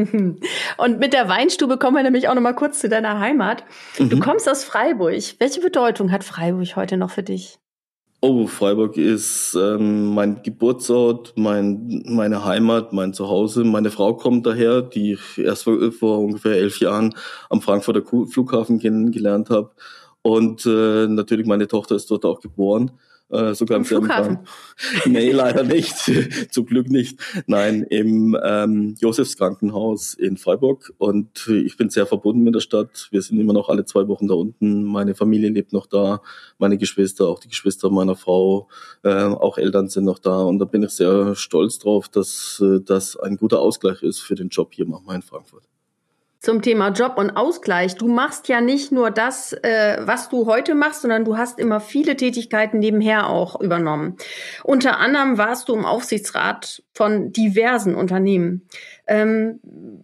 [0.78, 3.64] und mit der Weinstube kommen wir nämlich auch noch mal kurz zu deiner Heimat.
[3.98, 4.20] Du mhm.
[4.20, 5.22] kommst aus Freiburg.
[5.38, 7.60] Welche Bedeutung hat Freiburg heute noch für dich?
[8.24, 13.64] Oh, Freiburg ist ähm, mein Geburtsort, mein, meine Heimat, mein Zuhause.
[13.64, 17.16] Meine Frau kommt daher, die ich erst vor, vor ungefähr elf Jahren
[17.50, 19.72] am Frankfurter Flughafen kennengelernt habe.
[20.22, 22.92] Und äh, natürlich meine Tochter ist dort auch geboren.
[23.32, 24.40] Äh, sogar im Flughafen?
[25.06, 25.96] nee, leider nicht.
[26.52, 27.20] Zum Glück nicht.
[27.48, 30.94] Nein, im ähm, Josefs Krankenhaus in Freiburg.
[30.98, 33.08] Und ich bin sehr verbunden mit der Stadt.
[33.12, 34.84] Wir sind immer noch alle zwei Wochen da unten.
[34.84, 36.22] Meine Familie lebt noch da.
[36.58, 38.68] Meine Geschwister, auch die Geschwister meiner Frau,
[39.04, 40.42] äh, auch Eltern sind noch da.
[40.42, 44.36] Und da bin ich sehr stolz drauf, dass äh, das ein guter Ausgleich ist für
[44.36, 45.71] den Job hier manchmal in Frankfurt
[46.42, 47.96] zum Thema Job und Ausgleich.
[47.96, 51.80] Du machst ja nicht nur das, äh, was du heute machst, sondern du hast immer
[51.80, 54.18] viele Tätigkeiten nebenher auch übernommen.
[54.64, 58.68] Unter anderem warst du im Aufsichtsrat von diversen Unternehmen.
[59.06, 59.60] Ähm,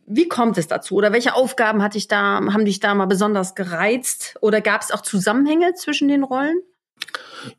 [0.05, 0.95] wie kommt es dazu?
[0.95, 4.37] Oder welche Aufgaben hat dich da, haben dich da mal besonders gereizt?
[4.39, 6.61] Oder gab es auch Zusammenhänge zwischen den Rollen?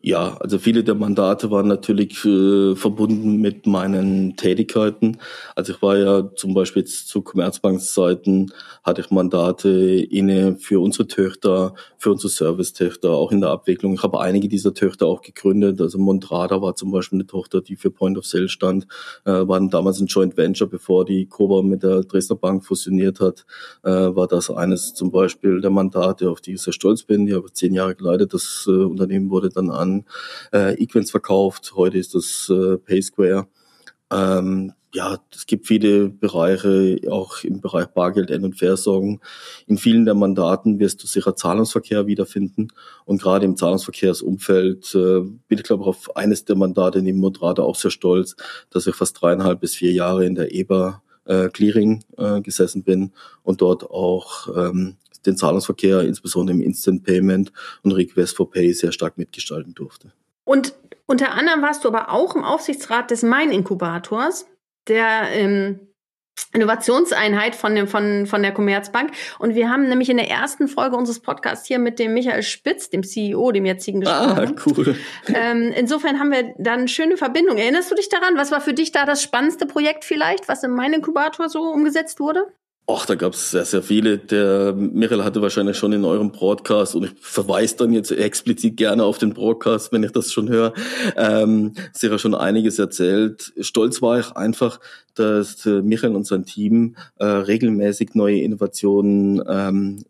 [0.01, 5.18] Ja, also viele der Mandate waren natürlich äh, verbunden mit meinen Tätigkeiten.
[5.55, 11.74] Also ich war ja zum Beispiel zu Commerzbankszeiten, hatte ich Mandate inne für unsere Töchter,
[11.96, 13.94] für unsere Servicetöchter, auch in der Abwicklung.
[13.94, 15.81] Ich habe einige dieser Töchter auch gegründet.
[15.81, 18.87] Also Montrada war zum Beispiel eine Tochter, die für Point of Sale stand,
[19.24, 23.44] äh, waren damals ein Joint Venture, bevor die Coba mit der Dresdner Bank fusioniert hat,
[23.83, 27.27] äh, war das eines zum Beispiel der Mandate, auf die ich sehr stolz bin.
[27.27, 28.35] Die habe zehn Jahre geleitet.
[28.35, 30.04] Das äh, Unternehmen wurde dann an
[30.52, 31.72] äh, Equins verkauft.
[31.76, 33.48] Heute ist das äh, PaySquare.
[34.10, 39.20] Ähm, ja, es gibt viele Bereiche, auch im Bereich Bargeld, End- und Versorgung.
[39.66, 42.68] In vielen der Mandaten wirst du sicher Zahlungsverkehr wiederfinden.
[43.04, 47.64] Und gerade im Zahlungsverkehrsumfeld äh, bin ich, glaube ich, auf eines der Mandate neben Moderate
[47.64, 48.34] auch sehr stolz,
[48.70, 53.12] dass ich fast dreieinhalb bis vier Jahre in der EBA äh, Clearing äh, gesessen bin
[53.42, 57.52] und dort auch ähm, den Zahlungsverkehr, insbesondere im Instant Payment
[57.83, 60.12] und Request for Pay sehr stark mitgestalten durfte.
[60.44, 60.74] Und
[61.07, 64.46] unter anderem warst du aber auch im Aufsichtsrat des Main-Inkubators,
[64.88, 65.81] der ähm,
[66.52, 69.12] Innovationseinheit von, dem, von, von der Commerzbank.
[69.38, 72.88] Und wir haben nämlich in der ersten Folge unseres Podcasts hier mit dem Michael Spitz,
[72.90, 74.57] dem CEO, dem jetzigen gesprochen.
[74.57, 74.96] Ah, cool.
[75.26, 77.59] Ähm, insofern haben wir dann eine schöne Verbindung.
[77.59, 78.37] Erinnerst du dich daran?
[78.37, 82.46] Was war für dich da das spannendste Projekt vielleicht, was im Main-Inkubator so umgesetzt wurde?
[82.90, 84.16] Ach, da gab es sehr, sehr viele.
[84.16, 89.05] Der Michael hatte wahrscheinlich schon in eurem Broadcast und ich verweise dann jetzt explizit gerne
[89.05, 90.72] auf den Broadcast, wenn ich das schon höre,
[91.14, 93.53] ähm, sicher schon einiges erzählt.
[93.61, 94.81] Stolz war ich einfach,
[95.14, 100.05] dass äh, Michael und sein Team äh, regelmäßig neue Innovationen ähm,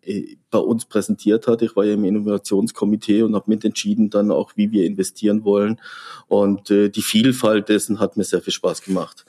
[0.48, 1.62] bei uns präsentiert hat.
[1.62, 5.80] Ich war ja im Innovationskomitee und habe mitentschieden dann auch, wie wir investieren wollen.
[6.28, 9.24] Und äh, die Vielfalt dessen hat mir sehr viel Spaß gemacht.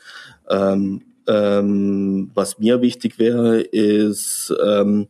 [0.47, 5.07] Ähm, ähm, was mir wichtig wäre, ist, ähm,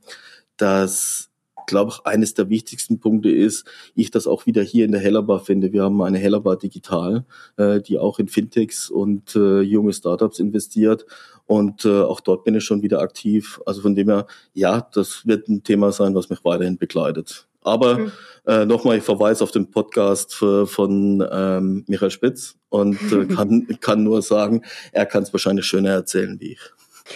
[0.57, 1.29] dass
[1.69, 5.39] glaube ich, eines der wichtigsten Punkte ist, ich das auch wieder hier in der Hellerbar
[5.39, 5.71] finde.
[5.71, 7.25] Wir haben eine Hellerbar Digital,
[7.57, 11.05] äh, die auch in Fintechs und äh, junge Startups investiert.
[11.45, 13.61] Und äh, auch dort bin ich schon wieder aktiv.
[13.67, 17.48] Also von dem her, ja, das wird ein Thema sein, was mich weiterhin begleitet.
[17.61, 18.11] Aber mhm.
[18.47, 23.67] äh, nochmal, ich verweise auf den Podcast für, von ähm, Michael Spitz und äh, kann,
[23.81, 26.59] kann nur sagen, er kann es wahrscheinlich schöner erzählen wie ich.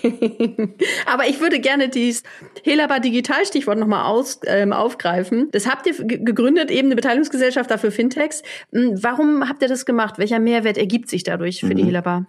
[1.05, 2.23] Aber ich würde gerne dieses
[2.63, 5.49] Helaba Digital-Stichwort nochmal aus, ähm, aufgreifen.
[5.51, 8.41] Das habt ihr gegründet, eben eine Beteiligungsgesellschaft dafür Fintechs.
[8.71, 10.17] Hm, warum habt ihr das gemacht?
[10.17, 11.75] Welcher Mehrwert ergibt sich dadurch für mhm.
[11.75, 12.25] die Helaba?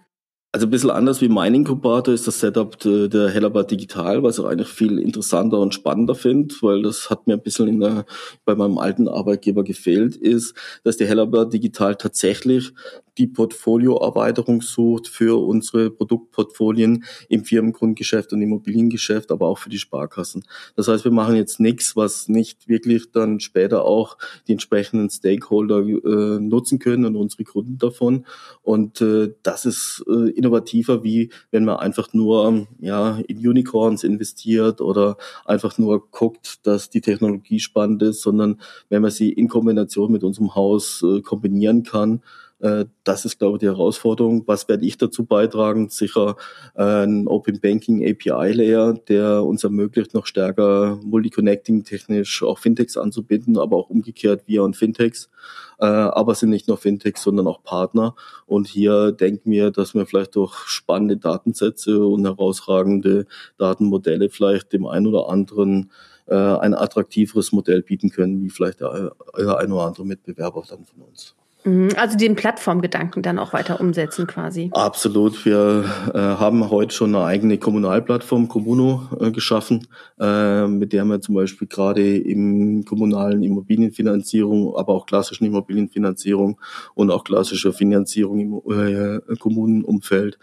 [0.55, 4.45] Also ein bisschen anders wie mein Inkubator ist das Setup der Hellerbad Digital, was ich
[4.45, 8.05] eigentlich viel interessanter und spannender finde, weil das hat mir ein bisschen in der,
[8.45, 12.71] bei meinem alten Arbeitgeber gefehlt, ist, dass die Hellerbad Digital tatsächlich
[13.17, 20.43] die Portfolioerweiterung sucht für unsere Produktportfolien im Firmengrundgeschäft und Immobiliengeschäft, aber auch für die Sparkassen.
[20.75, 25.79] Das heißt, wir machen jetzt nichts, was nicht wirklich dann später auch die entsprechenden Stakeholder
[25.79, 28.25] äh, nutzen können und unsere Kunden davon.
[28.61, 34.81] Und äh, das ist äh, innovativer, wie wenn man einfach nur ja, in Unicorns investiert
[34.81, 40.11] oder einfach nur guckt, dass die Technologie spannend ist, sondern wenn man sie in Kombination
[40.11, 42.21] mit unserem Haus äh, kombinieren kann,
[42.59, 44.43] das ist, glaube ich, die Herausforderung.
[44.47, 45.89] Was werde ich dazu beitragen?
[45.89, 46.37] Sicher
[46.75, 52.95] äh, ein Open Banking API Layer, der uns ermöglicht, noch stärker Multi-Connecting technisch auch Fintechs
[52.95, 55.29] anzubinden, aber auch umgekehrt wir und Fintechs.
[55.79, 58.15] Äh, aber sind nicht nur Fintechs, sondern auch Partner.
[58.45, 63.25] Und hier denken wir, dass wir vielleicht durch spannende Datensätze und herausragende
[63.57, 65.91] Datenmodelle vielleicht dem einen oder anderen
[66.27, 71.35] ein attraktiveres Modell bieten können, wie vielleicht der ein oder andere Mitbewerber dann von uns.
[71.65, 74.69] Mhm, also den Plattformgedanken dann auch weiter umsetzen quasi.
[74.71, 75.45] Absolut.
[75.45, 79.87] Wir äh, haben heute schon eine eigene Kommunalplattform, Kommuno, äh, geschaffen,
[80.19, 86.61] äh, mit der wir zum Beispiel gerade im kommunalen Immobilienfinanzierung, aber auch klassischen Immobilienfinanzierung
[86.93, 90.37] und auch klassischer Finanzierung im äh, Kommunenumfeld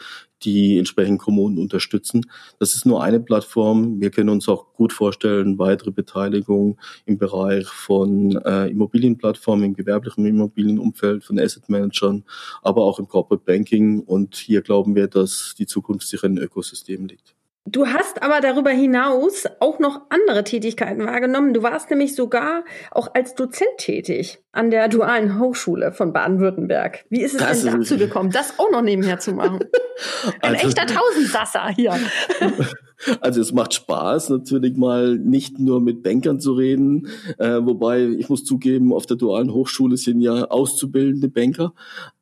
[0.45, 2.27] die entsprechenden Kommunen unterstützen.
[2.59, 4.01] Das ist nur eine Plattform.
[4.01, 10.27] Wir können uns auch gut vorstellen, weitere Beteiligung im Bereich von äh, Immobilienplattformen, im gewerblichen
[10.27, 12.25] Immobilienumfeld, von Asset Managern,
[12.63, 14.01] aber auch im Corporate Banking.
[14.01, 17.35] Und hier glauben wir, dass die Zukunft sich in Ökosystem liegt.
[17.65, 21.55] Du hast aber darüber hinaus auch noch andere Tätigkeiten wahrgenommen.
[21.55, 27.07] Du warst nämlich sogar auch als Dozent tätig an der Dualen Hochschule von Baden-Württemberg.
[27.09, 29.61] Wie ist es das denn dazu gekommen, das auch noch nebenher zu machen?
[30.43, 31.99] Ein also, echter Tausendsasser hier.
[33.21, 38.29] Also es macht Spaß, natürlich mal nicht nur mit Bankern zu reden, äh, wobei ich
[38.29, 41.73] muss zugeben, auf der dualen Hochschule sind ja auszubildende Banker,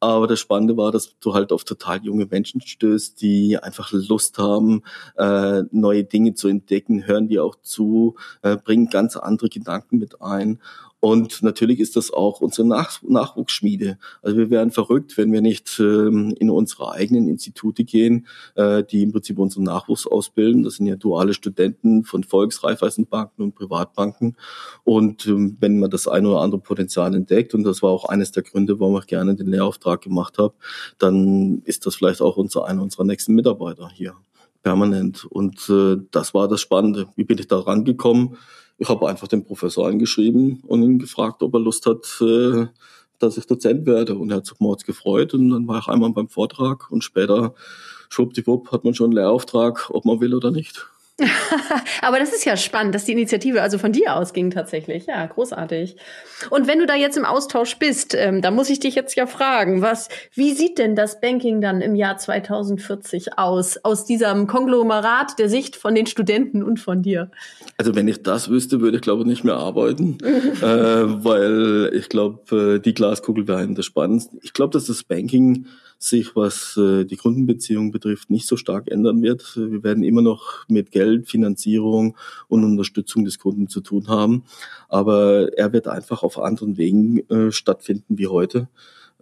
[0.01, 4.39] aber das Spannende war, dass du halt auf total junge Menschen stößt, die einfach Lust
[4.39, 4.83] haben,
[5.17, 10.23] äh, neue Dinge zu entdecken, hören die auch zu, äh, bringen ganz andere Gedanken mit
[10.23, 10.61] ein
[11.01, 13.99] und natürlich ist das auch unsere Nach Nachwuchsschmiede.
[14.23, 19.03] Also wir wären verrückt, wenn wir nicht ähm, in unsere eigenen Institute gehen, äh, die
[19.03, 20.63] im Prinzip unseren Nachwuchs ausbilden.
[20.63, 24.37] Das sind ja duale Studenten von Volksreifeisenbanken und Privatbanken.
[24.85, 28.33] Und ähm, wenn man das ein oder andere Potenzial entdeckt, und das war auch eines
[28.33, 30.55] der Gründe, warum ich gerne den Lehrauftrag gemacht habe,
[30.99, 34.17] dann ist das vielleicht auch unser einer unserer nächsten Mitarbeiter hier
[34.63, 35.25] permanent.
[35.25, 37.09] Und äh, das war das Spannende.
[37.17, 38.37] Wie bin ich da rangekommen?
[38.81, 42.67] Ich habe einfach den Professor angeschrieben und ihn gefragt, ob er Lust hat, äh,
[43.19, 44.17] dass ich Dozent werde.
[44.17, 47.55] Und er hat sich mords gefreut und dann war ich einmal beim Vortrag und später,
[48.09, 50.87] schwuppdiwupp, hat man schon einen Lehrauftrag, ob man will oder nicht.
[52.03, 55.07] Aber das ist ja spannend, dass die Initiative also von dir ausging tatsächlich.
[55.07, 55.97] Ja, großartig.
[56.51, 59.27] Und wenn du da jetzt im Austausch bist, ähm, da muss ich dich jetzt ja
[59.27, 65.39] fragen, was, wie sieht denn das Banking dann im Jahr 2040 aus, aus diesem Konglomerat
[65.39, 67.31] der Sicht von den Studenten und von dir?
[67.77, 72.09] Also wenn ich das wüsste, würde ich glaube ich nicht mehr arbeiten, äh, weil ich
[72.09, 74.39] glaube, äh, die Glaskugel wäre das Spannendste.
[74.43, 75.67] Ich glaube, dass das Banking
[76.03, 79.55] sich, was äh, die Kundenbeziehung betrifft, nicht so stark ändern wird.
[79.57, 82.17] Wir werden immer noch mit Geld, Finanzierung
[82.49, 84.45] und Unterstützung des Kunden zu tun haben,
[84.89, 88.69] aber er wird einfach auf anderen Wegen äh, stattfinden wie heute.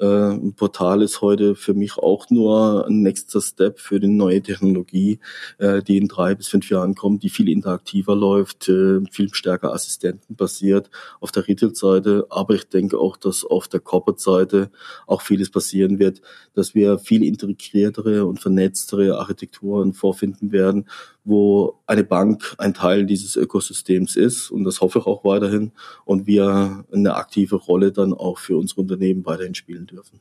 [0.01, 4.43] Äh, ein Portal ist heute für mich auch nur ein nächster Step für die neue
[4.43, 5.19] Technologie,
[5.59, 9.73] äh, die in drei bis fünf Jahren kommt, die viel interaktiver läuft, äh, viel stärker
[9.73, 12.27] assistentenbasiert auf der Retail-Seite.
[12.31, 14.71] Aber ich denke auch, dass auf der Corporate-Seite
[15.07, 16.21] auch vieles passieren wird,
[16.55, 20.87] dass wir viel integriertere und vernetztere Architekturen vorfinden werden,
[21.29, 25.73] wo eine Bank ein Teil dieses Ökosystems ist und das hoffe ich auch weiterhin
[26.05, 30.21] und wir eine aktive Rolle dann auch für unsere Unternehmen weiterhin spielen dürfen.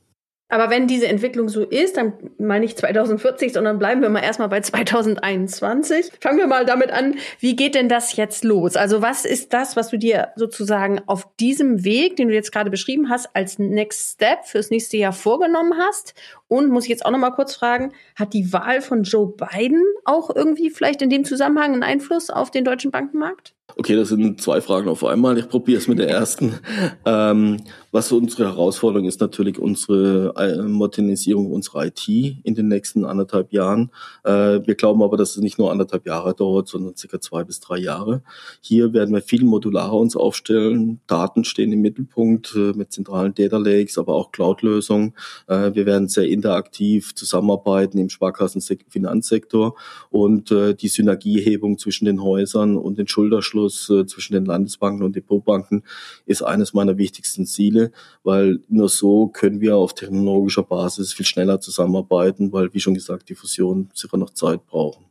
[0.50, 4.48] Aber wenn diese Entwicklung so ist, dann meine ich 2040, sondern bleiben wir mal erstmal
[4.48, 6.10] bei 2021.
[6.20, 8.76] Fangen wir mal damit an, wie geht denn das jetzt los?
[8.76, 12.70] Also was ist das, was du dir sozusagen auf diesem Weg, den du jetzt gerade
[12.70, 16.14] beschrieben hast, als Next Step fürs nächste Jahr vorgenommen hast?
[16.48, 19.84] Und muss ich jetzt auch noch mal kurz fragen, hat die Wahl von Joe Biden
[20.04, 23.54] auch irgendwie vielleicht in dem Zusammenhang einen Einfluss auf den deutschen Bankenmarkt?
[23.76, 25.38] Okay, das sind zwei Fragen auf einmal.
[25.38, 26.54] Ich probiere es mit der ersten.
[27.04, 27.58] Ähm,
[27.90, 33.90] was unsere Herausforderung ist natürlich, unsere äh, Modernisierung unserer IT in den nächsten anderthalb Jahren.
[34.24, 37.60] Äh, wir glauben aber, dass es nicht nur anderthalb Jahre dauert, sondern circa zwei bis
[37.60, 38.22] drei Jahre.
[38.60, 41.00] Hier werden wir viel modularer uns aufstellen.
[41.06, 45.14] Daten stehen im Mittelpunkt äh, mit zentralen Data Lakes, aber auch Cloud-Lösungen.
[45.46, 49.74] Wir werden sehr interaktiv zusammenarbeiten im Sparkassen-Finanzsektor
[50.10, 55.82] und die Synergiehebung zwischen den Häusern und den Schulterschluss zwischen den Landesbanken und Depotbanken
[56.26, 61.60] ist eines meiner wichtigsten Ziele, weil nur so können wir auf technologischer Basis viel schneller
[61.60, 65.04] zusammenarbeiten, weil, wie schon gesagt, die Fusion sicher noch Zeit brauchen.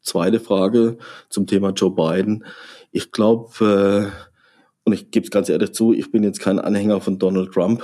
[0.00, 2.44] Zweite Frage zum Thema Joe Biden.
[2.90, 4.31] Ich glaube, äh,
[4.84, 7.82] und ich gebe es ganz ehrlich zu, ich bin jetzt kein Anhänger von Donald Trump,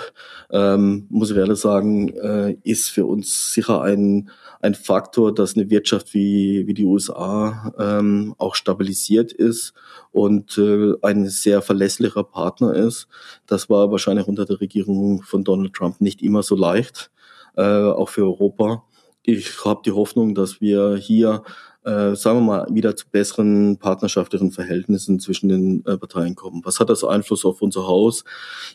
[0.51, 4.31] ähm, muss ich ehrlich sagen, äh, ist für uns sicher ein,
[4.61, 9.75] ein Faktor, dass eine Wirtschaft wie, wie die USA ähm, auch stabilisiert ist
[10.11, 13.07] und äh, ein sehr verlässlicher Partner ist.
[13.47, 17.13] Das war wahrscheinlich unter der Regierung von Donald Trump nicht immer so leicht,
[17.57, 18.83] äh, auch für Europa.
[19.31, 21.43] Ich habe die Hoffnung, dass wir hier
[21.85, 26.63] äh, sagen wir mal, wieder zu besseren partnerschaftlichen Verhältnissen zwischen den äh, Parteien kommen.
[26.65, 28.25] Was hat das Einfluss auf unser Haus?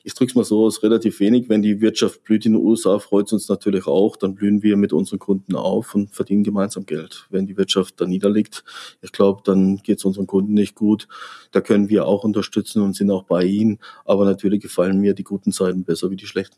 [0.03, 1.49] Ich drücke es mal so aus, relativ wenig.
[1.49, 4.15] Wenn die Wirtschaft blüht in den USA, freut es uns natürlich auch.
[4.15, 7.25] Dann blühen wir mit unseren Kunden auf und verdienen gemeinsam Geld.
[7.31, 8.63] Wenn die Wirtschaft da niederliegt,
[9.01, 11.07] ich glaube, dann geht es unseren Kunden nicht gut.
[11.51, 13.79] Da können wir auch unterstützen und sind auch bei ihnen.
[14.05, 16.57] Aber natürlich gefallen mir die guten Seiten besser wie die schlechten.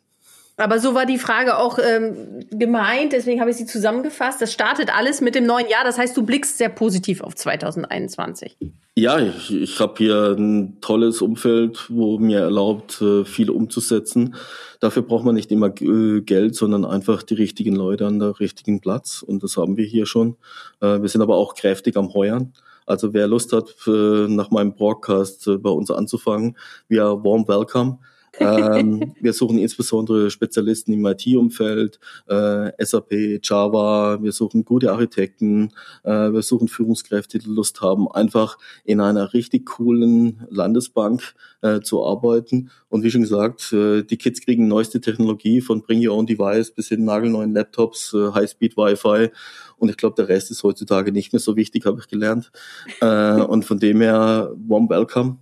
[0.58, 4.42] Aber so war die Frage auch ähm, gemeint, deswegen habe ich sie zusammengefasst.
[4.42, 8.58] Das startet alles mit dem neuen Jahr, das heißt, du blickst sehr positiv auf 2021.
[8.98, 14.36] Ja, ich, ich habe hier ein tolles Umfeld, wo mir erlaubt, äh, viel umzusetzen.
[14.80, 18.80] Dafür braucht man nicht immer äh, Geld, sondern einfach die richtigen Leute an der richtigen
[18.80, 19.22] Platz.
[19.22, 20.38] Und das haben wir hier schon.
[20.80, 22.54] Äh, wir sind aber auch kräftig am Heuern.
[22.86, 26.56] Also wer Lust hat, nach meinem Broadcast bei uns anzufangen,
[26.88, 27.98] wir warm welcome
[28.40, 35.72] ähm, wir suchen insbesondere Spezialisten im IT-Umfeld, äh, SAP, Java, wir suchen gute Architekten,
[36.04, 42.06] äh, wir suchen Führungskräfte, die Lust haben, einfach in einer richtig coolen Landesbank äh, zu
[42.06, 42.70] arbeiten.
[42.96, 46.72] Und wie schon gesagt, äh, die Kids kriegen neueste Technologie von Bring Your Own Device
[46.72, 49.32] bis hin nagelneuen Laptops, äh, High-Speed Wi-Fi.
[49.76, 52.54] Und ich glaube, der Rest ist heutzutage nicht mehr so wichtig, habe ich gelernt.
[53.02, 55.40] Äh, und von dem her, warm welcome.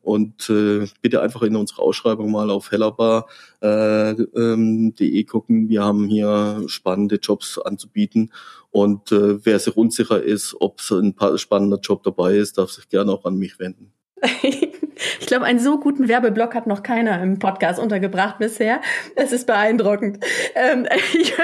[0.00, 0.52] Und
[1.02, 4.94] bitte einfach in unsere Ausschreibung mal auf hellerbar.de äh, ähm,
[5.26, 5.68] gucken.
[5.68, 8.32] Wir haben hier spannende Jobs anzubieten.
[8.70, 13.26] Und wer sich unsicher ist, ob ein spannender Job dabei ist, darf sich gerne auch
[13.26, 13.92] an mich wenden.
[15.20, 18.80] Ich glaube, einen so guten Werbeblock hat noch keiner im Podcast untergebracht bisher.
[19.16, 20.24] Es ist beeindruckend.
[20.54, 21.34] Ähm, ich,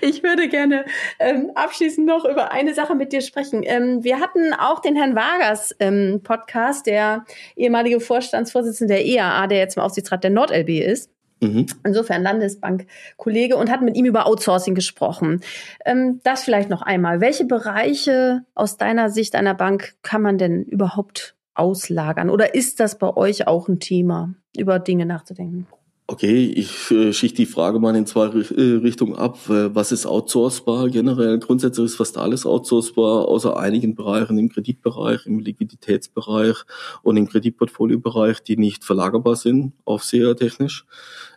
[0.00, 0.84] ich, würde gerne
[1.18, 3.62] ähm, abschließend noch über eine Sache mit dir sprechen.
[3.64, 7.24] Ähm, wir hatten auch den Herrn Wagers im Podcast, der
[7.56, 11.10] ehemalige Vorstandsvorsitzende der EAA, der jetzt im Aufsichtsrat der NordLB ist.
[11.40, 11.66] Mhm.
[11.84, 15.40] Insofern Landesbank-Kollege und hat mit ihm über Outsourcing gesprochen.
[15.84, 17.20] Ähm, das vielleicht noch einmal.
[17.20, 22.30] Welche Bereiche aus deiner Sicht einer Bank kann man denn überhaupt auslagern?
[22.30, 25.66] Oder ist das bei euch auch ein Thema, über Dinge nachzudenken?
[26.10, 29.38] Okay, ich äh, die Frage mal in zwei äh, Richtungen ab.
[29.50, 31.38] Äh, was ist outsourcebar generell?
[31.38, 36.56] Grundsätzlich ist fast alles outsourcebar, außer einigen Bereichen im Kreditbereich, im Liquiditätsbereich
[37.02, 40.86] und im Kreditportfoliobereich, die nicht verlagerbar sind, aufsehertechnisch.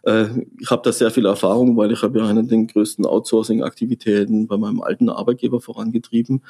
[0.04, 4.48] Äh, ich habe da sehr viel Erfahrung, weil ich habe ja eine der größten Outsourcing-Aktivitäten
[4.48, 6.44] bei meinem alten Arbeitgeber vorangetrieben.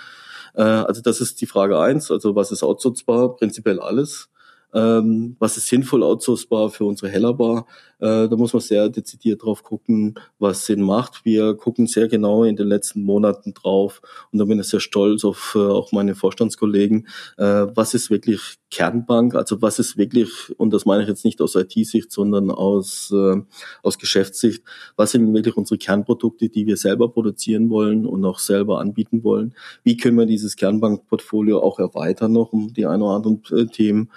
[0.55, 2.11] Äh, also das ist die Frage eins.
[2.11, 3.35] Also was ist outsourcebar?
[3.35, 4.30] Prinzipiell alles.
[4.73, 7.65] Ähm, was ist sinnvoll outsourcebar für unsere Hellerbar?
[8.01, 11.23] Äh, da muss man sehr dezidiert drauf gucken, was Sinn macht.
[11.23, 15.23] Wir gucken sehr genau in den letzten Monaten drauf und da bin ich sehr stolz
[15.23, 17.07] auf äh, auch meine Vorstandskollegen.
[17.37, 19.35] Äh, was ist wirklich Kernbank?
[19.35, 23.41] Also was ist wirklich, und das meine ich jetzt nicht aus IT-Sicht, sondern aus, äh,
[23.83, 24.63] aus Geschäftssicht,
[24.95, 29.53] was sind wirklich unsere Kernprodukte, die wir selber produzieren wollen und auch selber anbieten wollen?
[29.83, 34.09] Wie können wir dieses Kernbankportfolio auch erweitern noch um die ein oder anderen äh, Themen?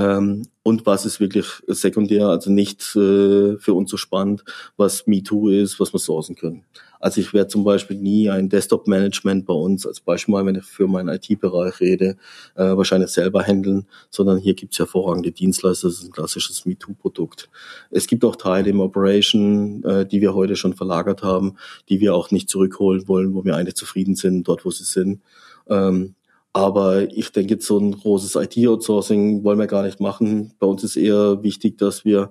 [0.00, 4.44] Ähm, und was ist wirklich sekundär, also nicht äh, für uns so spannend,
[4.76, 6.64] was MeToo ist, was wir sourcen können.
[7.00, 10.64] Also ich werde zum Beispiel nie ein Desktop-Management bei uns, als Beispiel mal, wenn ich
[10.64, 12.16] für meinen IT-Bereich rede,
[12.56, 17.48] äh, wahrscheinlich selber handeln, sondern hier gibt es hervorragende Dienstleister, das ist ein klassisches MeToo-Produkt.
[17.90, 21.56] Es gibt auch Teile im Operation, äh, die wir heute schon verlagert haben,
[21.88, 25.20] die wir auch nicht zurückholen wollen, wo wir eigentlich zufrieden sind, dort wo sie sind.
[25.68, 26.14] Ähm,
[26.52, 30.52] aber ich denke, so ein großes IT-Outsourcing wollen wir gar nicht machen.
[30.58, 32.30] Bei uns ist eher wichtig, dass wir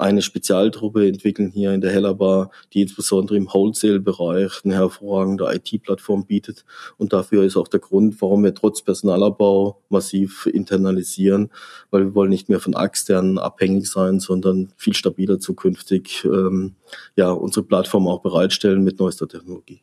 [0.00, 6.64] eine Spezialtruppe entwickeln hier in der Hellerbar, die insbesondere im Wholesale-Bereich eine hervorragende IT-Plattform bietet.
[6.96, 11.50] Und dafür ist auch der Grund, warum wir trotz Personalabbau massiv internalisieren,
[11.90, 16.76] weil wir wollen nicht mehr von externen abhängig sein, sondern viel stabiler zukünftig ähm,
[17.16, 19.82] ja unsere Plattform auch bereitstellen mit neuester Technologie.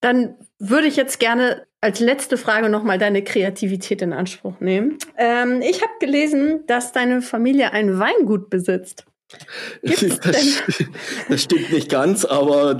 [0.00, 4.98] Dann würde ich jetzt gerne als letzte Frage nochmal deine Kreativität in Anspruch nehmen.
[5.16, 9.06] Ähm, ich habe gelesen, dass deine Familie ein Weingut besitzt.
[9.82, 10.00] Das,
[11.28, 12.78] das, stimmt nicht ganz, aber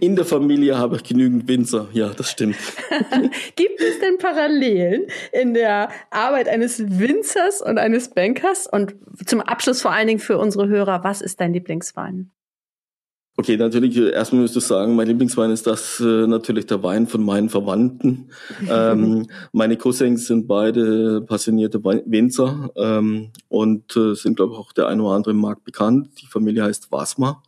[0.00, 1.88] in der Familie habe ich genügend Winzer.
[1.92, 2.56] Ja, das stimmt.
[3.56, 8.66] Gibt es denn Parallelen in der Arbeit eines Winzers und eines Bankers?
[8.66, 8.96] Und
[9.26, 12.32] zum Abschluss vor allen Dingen für unsere Hörer, was ist dein Lieblingswein?
[13.36, 17.06] Okay, natürlich, äh, erstmal müsste ich sagen, mein Lieblingswein ist das äh, natürlich der Wein
[17.06, 18.30] von meinen Verwandten.
[18.70, 24.88] ähm, meine Cousins sind beide passionierte Winzer ähm, und äh, sind, glaube ich, auch der
[24.88, 26.10] eine oder andere im Markt bekannt.
[26.20, 27.42] Die Familie heißt Wasma.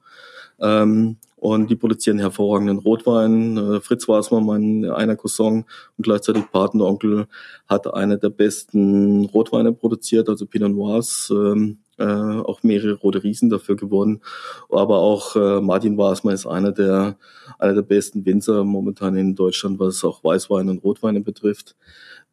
[0.61, 3.57] Ähm, und die produzieren hervorragenden Rotwein.
[3.57, 5.65] Äh, Fritz Wasmer, mein einer Cousin
[5.99, 7.27] und gleichzeitig Patenonkel,
[7.67, 11.33] hat eine der besten Rotweine produziert, also Pinot Noirs.
[11.35, 14.21] Ähm, äh, auch mehrere rote Riesen dafür gewonnen.
[14.69, 17.17] Aber auch äh, Martin Wasmer ist einer der,
[17.59, 21.77] einer der besten Winzer momentan in Deutschland, was auch Weißwein und Rotweine betrifft.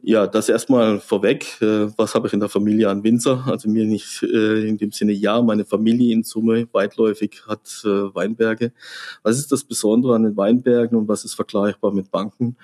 [0.01, 1.61] Ja, das erstmal vorweg.
[1.61, 3.43] Äh, was habe ich in der Familie an Winzer?
[3.47, 8.15] Also mir nicht äh, in dem Sinne ja, meine Familie in Summe weitläufig hat äh,
[8.15, 8.71] Weinberge.
[9.23, 12.55] Was ist das Besondere an den Weinbergen und was ist vergleichbar mit Banken?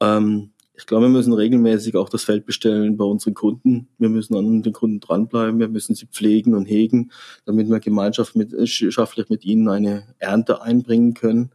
[0.00, 3.88] Ähm, ich glaube, wir müssen regelmäßig auch das Feld bestellen bei unseren Kunden.
[3.98, 5.58] Wir müssen an den Kunden dranbleiben.
[5.58, 7.10] Wir müssen sie pflegen und hegen,
[7.46, 11.50] damit wir gemeinschaftlich mit ihnen eine Ernte einbringen können.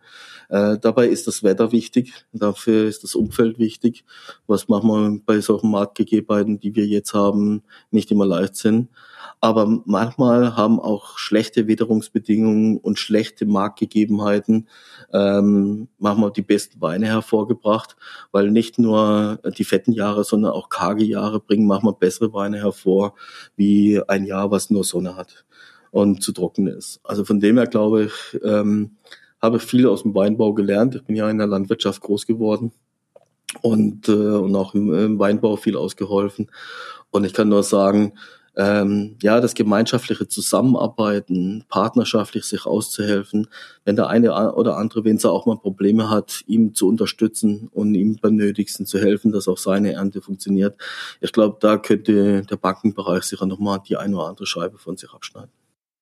[0.51, 2.25] Äh, dabei ist das Wetter wichtig.
[2.33, 4.03] Dafür ist das Umfeld wichtig.
[4.47, 8.89] Was wir bei solchen Marktgegebenheiten, die wir jetzt haben, nicht immer leicht sind.
[9.39, 14.67] Aber manchmal haben auch schlechte Witterungsbedingungen und schlechte Marktgegebenheiten
[15.13, 17.95] ähm, manchmal die besten Weine hervorgebracht,
[18.33, 23.15] weil nicht nur die fetten Jahre, sondern auch karge Jahre bringen manchmal bessere Weine hervor,
[23.55, 25.45] wie ein Jahr, was nur Sonne hat
[25.91, 26.99] und zu trocken ist.
[27.03, 28.97] Also von dem her glaube ich, ähm,
[29.41, 30.95] habe viel aus dem Weinbau gelernt.
[30.95, 32.71] Ich bin ja in der Landwirtschaft groß geworden
[33.61, 36.49] und, äh, und auch im, im Weinbau viel ausgeholfen.
[37.09, 38.13] Und ich kann nur sagen,
[38.57, 43.47] ähm, ja, das gemeinschaftliche Zusammenarbeiten, partnerschaftlich sich auszuhelfen,
[43.85, 48.17] wenn der eine oder andere Winzer auch mal Probleme hat, ihm zu unterstützen und ihm
[48.21, 50.75] beim Nötigsten zu helfen, dass auch seine Ernte funktioniert.
[51.21, 55.13] Ich glaube, da könnte der Bankenbereich sicher nochmal die eine oder andere Scheibe von sich
[55.13, 55.51] abschneiden.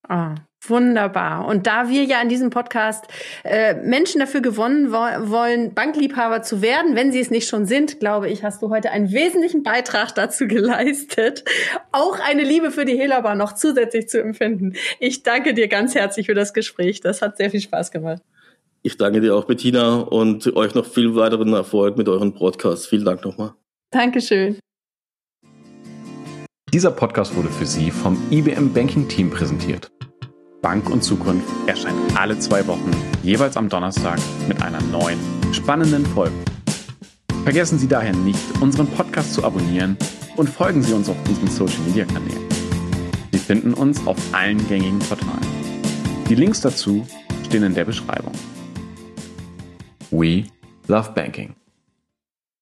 [0.08, 0.36] Ah,
[0.68, 1.48] wunderbar.
[1.48, 3.06] Und da wir ja in diesem Podcast
[3.44, 8.00] äh, Menschen dafür gewonnen wo wollen, Bankliebhaber zu werden, wenn sie es nicht schon sind,
[8.00, 11.44] glaube ich, hast du heute einen wesentlichen Beitrag dazu geleistet,
[11.92, 14.74] auch eine Liebe für die Helabar noch zusätzlich zu empfinden.
[15.00, 17.02] Ich danke dir ganz herzlich für das Gespräch.
[17.02, 18.22] Das hat sehr viel Spaß gemacht.
[18.82, 22.88] Ich danke dir auch, Bettina, und euch noch viel weiteren Erfolg mit euren Podcasts.
[22.88, 23.54] Vielen Dank nochmal.
[23.92, 24.58] Dankeschön.
[26.72, 29.90] Dieser Podcast wurde für Sie vom IBM Banking Team präsentiert.
[30.62, 32.92] Bank und Zukunft erscheint alle zwei Wochen,
[33.24, 35.20] jeweils am Donnerstag mit einer neuen,
[35.54, 36.36] spannenden Folge.
[37.44, 39.98] Vergessen Sie daher nicht, unseren Podcast zu abonnieren
[40.36, 42.44] und folgen Sie uns auf unseren Social Media Kanälen.
[43.32, 45.48] Sie finden uns auf allen gängigen Portalen.
[46.28, 47.08] Die Links dazu
[47.46, 48.34] stehen in der Beschreibung.
[50.12, 50.44] We
[50.88, 51.59] love banking.